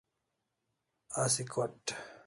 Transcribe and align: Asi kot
Asi 1.23 1.43
kot 1.53 1.83